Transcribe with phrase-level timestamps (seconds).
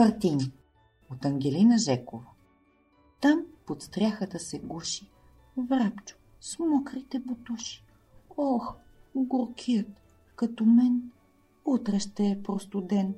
[0.00, 0.52] Партини
[1.12, 2.26] от Ангелина Жекова
[3.20, 5.10] Там под стряхата се гуши
[5.56, 7.84] Врабчо с мокрите бутуши.
[8.36, 8.76] Ох,
[9.14, 10.00] горкият,
[10.36, 11.10] като мен,
[11.64, 13.14] утре ще е простуден.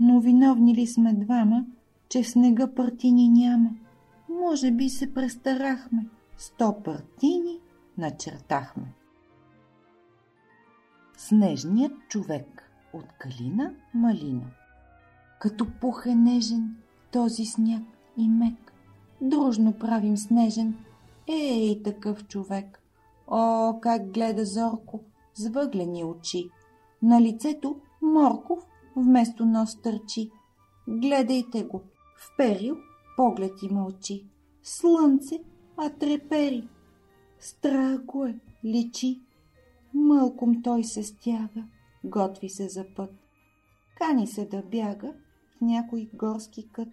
[0.00, 1.66] Но виновни ли сме двама,
[2.08, 3.70] че в снега партини няма?
[4.28, 6.06] Може би се престарахме.
[6.36, 7.60] Сто партини
[7.98, 8.94] начертахме.
[11.16, 14.50] Снежният човек от Калина Малина
[15.38, 16.76] Като пух е нежен
[17.12, 17.82] този сняг
[18.16, 18.66] и мек,
[19.20, 20.74] Дружно правим снежен,
[21.28, 22.82] ей такъв човек.
[23.26, 25.00] О, как гледа зорко,
[25.34, 26.50] с въглени очи.
[27.02, 30.30] На лицето морков вместо нос търчи.
[30.88, 31.82] Гледайте го,
[32.16, 32.76] вперил
[33.16, 34.26] поглед и мълчи.
[34.62, 35.38] Слънце,
[35.76, 36.68] а трепери.
[37.40, 39.20] Страх е, личи.
[39.94, 41.64] Мълком той се стяга,
[42.04, 43.10] готви се за път.
[43.98, 45.12] Кани се да бяга
[45.56, 46.88] в някой горски кът.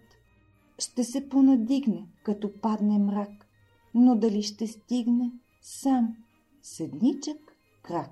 [0.78, 3.46] Ще се понадигне, като падне мрак,
[3.94, 6.16] но дали ще стигне сам,
[6.62, 8.10] седничък крак.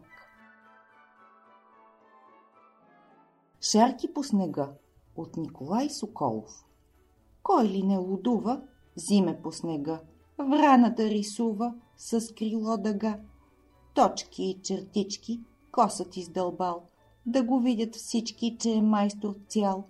[3.60, 4.70] Шарки по снега
[5.16, 6.64] от Николай Соколов
[7.42, 8.62] Кой ли не лудува,
[8.96, 10.00] зиме по снега,
[10.38, 13.18] враната рисува с крило дъга.
[13.94, 15.40] Точки и чертички
[15.72, 16.82] косът издълбал,
[17.26, 19.84] да го видят всички, че е майстор цял.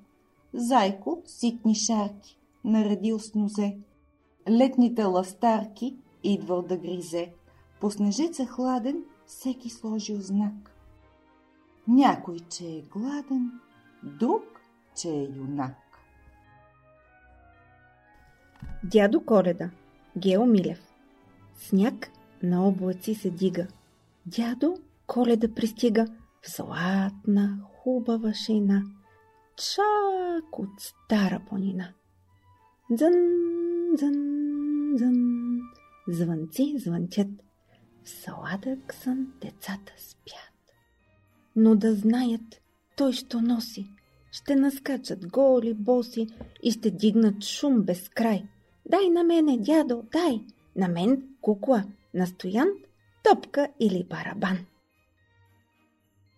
[0.55, 3.77] Зайко ситни шарки, наредил с нозе.
[4.51, 7.33] Летните ластарки идвал да гризе.
[7.81, 10.77] По снежеца хладен всеки сложил знак.
[11.89, 13.51] Някой, че е гладен,
[14.03, 14.43] друг,
[14.97, 15.77] че е юнак.
[18.85, 19.71] Дядо Коледа
[20.17, 20.93] Гео Милев
[21.57, 22.11] Сняг
[22.43, 23.67] на облаци се дига.
[24.27, 26.07] Дядо Коледа пристига
[26.43, 28.83] в златна, хубава шейна,
[29.57, 31.93] чак от стара планина.
[32.91, 33.13] Дзън,
[33.95, 35.61] дзън, дзън,
[36.09, 37.29] звънци звънчат.
[38.05, 40.75] В сладък сън децата спят.
[41.57, 42.61] Но да знаят,
[42.97, 43.87] той що носи.
[44.33, 46.27] Ще наскачат голи, боси
[46.63, 48.49] и ще дигнат шум без край.
[48.87, 50.41] Дай на мене, дядо, дай!
[50.77, 51.85] На мен кукла,
[52.15, 52.69] настоян,
[53.25, 54.59] топка или барабан.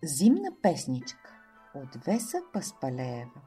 [0.03, 1.34] Зимна песничка
[1.75, 3.41] от Веса Паспалеева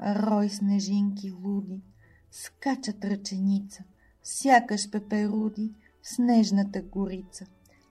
[0.00, 1.80] Рой снежинки луди,
[2.30, 3.84] скачат ръченица,
[4.22, 7.46] сякаш пеперуди в снежната горица.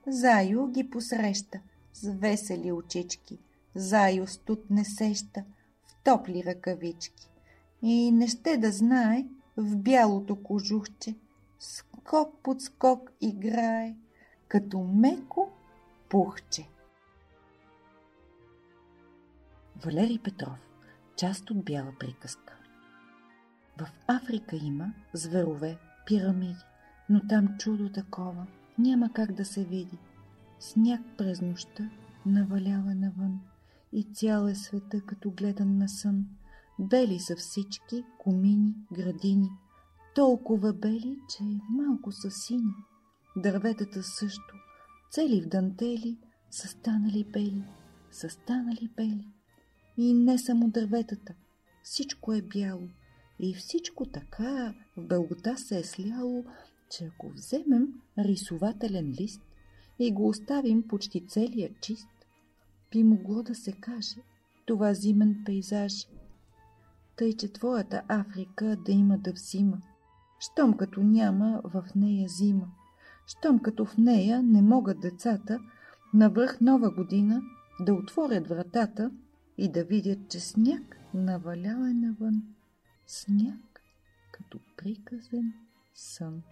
[0.06, 1.60] Заю ги посреща
[1.92, 3.38] с весели очички,
[3.74, 5.44] Заю студ не сеща
[5.86, 7.30] в топли ръкавички.
[7.82, 9.26] И не ще да знае
[9.56, 11.14] в бялото кожухче,
[11.58, 13.96] скок под скок играе,
[14.48, 15.48] като меко
[16.08, 16.68] пухче.
[19.84, 20.58] Валери Петров
[21.16, 22.58] Част от бяла приказка
[23.78, 26.64] В Африка има зверове, пирамиди,
[27.08, 28.46] но там чудо такова
[28.78, 29.98] няма как да се види.
[30.58, 31.90] Сняг през нощта
[32.26, 33.40] навалява навън
[33.92, 36.26] и цял е света като гледан на сън.
[36.78, 39.50] Бели са всички комини, градини,
[40.14, 42.74] толкова бели, че малко са сини.
[43.36, 44.54] Дърветата също,
[45.10, 46.18] цели в дантели,
[46.50, 47.64] са станали бели,
[48.10, 49.39] са станали бели.
[50.02, 51.34] И не само дърветата,
[51.82, 52.88] всичко е бяло.
[53.40, 56.44] И всичко така в белгота се е сляло,
[56.90, 57.88] че ако вземем
[58.18, 59.42] рисователен лист
[59.98, 62.08] и го оставим почти целия чист,
[62.90, 64.16] би могло да се каже
[64.66, 66.08] това зимен пейзаж.
[67.16, 69.78] Тъй, че твоята Африка да има да взима,
[70.38, 72.68] щом като няма в нея зима,
[73.26, 75.60] щом като в нея не могат децата
[76.14, 77.42] навръх нова година
[77.80, 79.10] да отворят вратата
[79.60, 82.42] и да видят, че сняг навалял е навън.
[83.06, 83.82] Сняг
[84.32, 85.52] като приказен
[85.94, 86.42] сън.